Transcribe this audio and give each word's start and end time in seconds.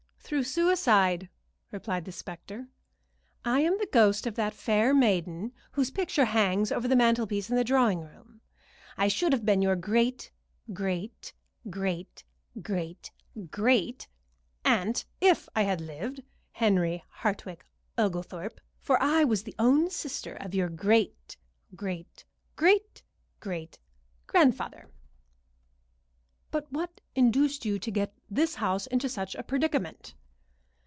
"Through 0.23 0.39
a 0.41 0.45
suicide," 0.45 1.27
replied 1.73 2.05
the 2.05 2.13
specter. 2.13 2.69
"I 3.43 3.59
am 3.59 3.77
the 3.79 3.89
ghost 3.91 4.25
of 4.25 4.35
that 4.35 4.53
fair 4.53 4.93
maiden 4.93 5.51
whose 5.73 5.91
picture 5.91 6.23
hangs 6.23 6.71
over 6.71 6.87
the 6.87 6.95
mantelpiece 6.95 7.49
in 7.49 7.57
the 7.57 7.65
drawing 7.65 7.99
room. 7.99 8.39
I 8.95 9.09
should 9.09 9.33
have 9.33 9.43
been 9.45 9.61
your 9.61 9.75
great 9.75 10.31
great 10.71 11.33
great 11.69 12.23
great 12.61 13.11
great 13.49 14.07
aunt 14.63 15.03
if 15.19 15.49
I 15.53 15.63
had 15.63 15.81
lived, 15.81 16.23
Henry 16.53 17.03
Hartwick 17.09 17.65
Oglethorpe, 17.97 18.61
for 18.79 19.01
I 19.03 19.25
was 19.25 19.43
the 19.43 19.55
own 19.59 19.89
sister 19.89 20.35
of 20.35 20.55
your 20.55 20.69
great 20.69 21.35
great 21.75 22.23
great 22.55 23.03
great 23.41 23.79
grandfather." 24.27 24.89
"But 26.51 26.71
what 26.71 27.01
induced 27.15 27.65
you 27.65 27.77
to 27.79 27.91
get 27.91 28.13
this 28.29 28.55
house 28.55 28.87
into 28.87 29.09
such 29.09 29.35
a 29.35 29.43
predicament?" 29.43 30.15